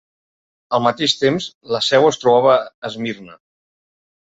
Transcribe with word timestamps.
Al 0.77 0.83
mateix 0.85 1.15
temps, 1.25 1.51
la 1.77 1.83
seu 1.91 2.09
es 2.13 2.21
trobava 2.25 2.59
a 2.59 2.67
Esmirna. 2.93 3.41